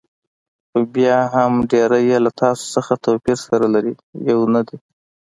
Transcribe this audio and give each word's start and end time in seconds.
خو 0.69 0.79
بیا 0.95 1.17
هم 1.33 1.51
ډېری 1.71 2.03
یې 2.09 2.17
له 2.25 2.31
تاسو 2.41 2.63
څخه 2.75 2.93
توپیر 3.05 3.37
سره 3.47 3.65
لري، 3.75 3.93
یو 4.29 4.39
نه 4.53 4.61
دي. 4.67 4.77